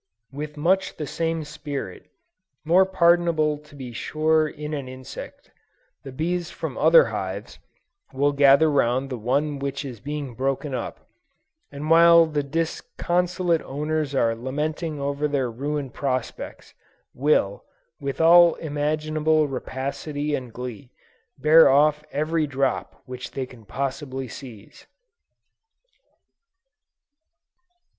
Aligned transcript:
With 0.31 0.57
much 0.57 0.97
the 0.97 1.05
same 1.05 1.43
spirit, 1.43 2.09
more 2.65 2.87
pardonable 2.87 3.59
to 3.59 3.75
be 3.75 3.93
sure 3.93 4.47
in 4.47 4.73
an 4.73 4.87
insect, 4.89 5.51
the 6.01 6.11
bees 6.11 6.49
from 6.49 6.75
other 6.75 7.05
hives, 7.13 7.59
will 8.11 8.31
gather 8.31 8.71
round 8.71 9.11
the 9.11 9.17
one 9.19 9.59
which 9.59 9.85
is 9.85 9.99
being 9.99 10.33
broken 10.33 10.73
up, 10.73 11.07
and 11.71 11.87
while 11.91 12.25
the 12.25 12.41
disconsolate 12.41 13.61
owners 13.61 14.15
are 14.15 14.33
lamenting 14.35 14.99
over 14.99 15.27
their 15.27 15.51
ruined 15.51 15.93
prospects, 15.93 16.73
will, 17.13 17.63
with 17.99 18.19
all 18.19 18.55
imaginable 18.55 19.47
rapacity 19.47 20.33
and 20.33 20.51
glee, 20.51 20.89
bear 21.37 21.69
off 21.69 22.03
every 22.11 22.47
drop 22.47 23.03
which 23.05 23.29
they 23.29 23.45
can 23.45 23.65
possibly 23.65 24.27
seize. 24.27 24.87